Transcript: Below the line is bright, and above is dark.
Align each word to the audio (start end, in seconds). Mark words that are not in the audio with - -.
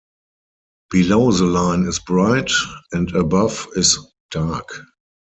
Below 0.89 1.31
the 1.31 1.45
line 1.45 1.83
is 1.83 1.99
bright, 1.99 2.49
and 2.91 3.15
above 3.15 3.67
is 3.75 3.99
dark. 4.31 4.81